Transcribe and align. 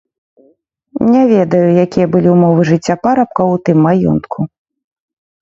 Не 1.15 1.23
ведаю, 1.31 1.67
якія 1.85 2.07
былі 2.15 2.29
ўмовы 2.37 2.61
жыцця 2.71 2.95
парабкаў 3.05 3.47
у 3.59 3.61
тым 3.71 3.77
маёнтку. 3.91 4.39